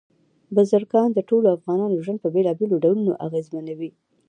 بزګان 0.55 1.09
د 1.13 1.19
ټولو 1.29 1.47
افغانانو 1.57 2.01
ژوند 2.03 2.19
په 2.21 2.29
بېلابېلو 2.35 2.81
ډولونو 2.83 3.13
اغېزمنوي. 3.25 3.89